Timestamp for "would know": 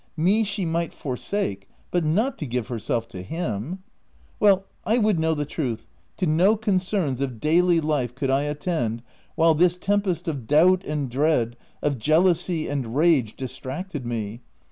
4.97-5.35